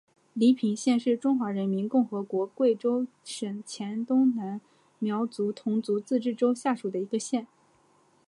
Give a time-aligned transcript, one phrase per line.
[0.33, 4.59] 黎平县是中华人民共和国贵州省黔东南
[4.97, 7.45] 苗族侗族自治州下属的一个县。